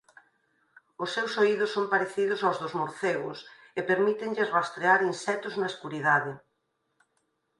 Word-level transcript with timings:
Os 1.03 1.09
seus 1.15 1.31
oídos 1.41 1.73
son 1.75 1.85
parecidos 1.93 2.41
aos 2.41 2.57
dos 2.61 2.73
morcegos 2.79 3.39
e 3.79 3.81
permítenlles 3.89 4.51
rastrear 4.55 4.99
insectos 5.11 5.53
na 5.61 5.67
escuridade. 5.73 6.33